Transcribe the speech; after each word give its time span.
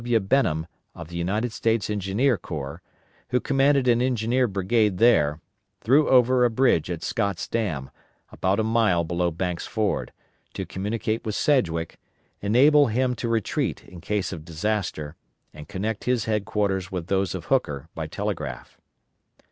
W. 0.03 0.19
Benham 0.19 0.65
of 0.95 1.09
the 1.09 1.15
United 1.15 1.51
States 1.51 1.87
Engineer 1.87 2.35
Corps, 2.35 2.81
who 3.29 3.39
commanded 3.39 3.87
an 3.87 4.01
engineer 4.01 4.47
brigade 4.47 4.97
there, 4.97 5.39
threw 5.81 6.09
over 6.09 6.43
a 6.43 6.49
bridge 6.49 6.89
at 6.89 7.03
Scott's 7.03 7.47
dam, 7.47 7.91
about 8.31 8.59
a 8.59 8.63
mile 8.63 9.03
below 9.03 9.29
Banks' 9.29 9.67
Ford, 9.67 10.11
to 10.55 10.65
communicate 10.65 11.23
with 11.23 11.35
Sedgwick, 11.35 11.99
enable 12.41 12.87
him 12.87 13.13
to 13.13 13.29
retreat 13.29 13.83
in 13.83 14.01
case 14.01 14.33
of 14.33 14.43
disaster, 14.43 15.17
and 15.53 15.67
connect 15.69 16.05
his 16.05 16.25
headquarters 16.25 16.91
with 16.91 17.05
those 17.05 17.35
of 17.35 17.45
Hooker 17.45 17.87
by 17.93 18.07
telegraph. 18.07 18.79